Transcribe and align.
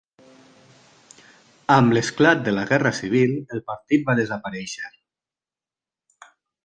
Amb 1.75 1.93
l'esclat 1.97 2.41
de 2.47 2.53
la 2.59 2.63
guerra 2.71 2.93
civil 3.01 3.35
el 3.59 3.61
partit 3.69 4.09
va 4.09 4.17
desaparèixer. 4.21 4.91